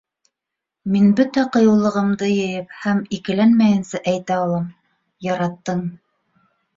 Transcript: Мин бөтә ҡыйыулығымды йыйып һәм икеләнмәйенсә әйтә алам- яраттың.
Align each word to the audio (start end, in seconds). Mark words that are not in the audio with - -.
Мин 0.93 1.03
бөтә 1.17 1.41
ҡыйыулығымды 1.55 2.29
йыйып 2.35 2.73
һәм 2.85 3.01
икеләнмәйенсә 3.17 4.01
әйтә 4.13 4.39
алам- 4.47 4.65
яраттың. 5.29 5.85